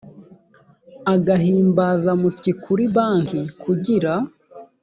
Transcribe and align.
agahimbazamusyi 1.13 2.51
kuri 2.63 2.83
banki 2.95 3.39
kugira 3.63 4.13